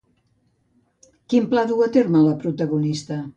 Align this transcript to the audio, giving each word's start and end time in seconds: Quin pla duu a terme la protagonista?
Quin 1.33 1.45
pla 1.51 1.67
duu 1.73 1.85
a 1.89 1.91
terme 1.99 2.23
la 2.29 2.33
protagonista? 2.47 3.21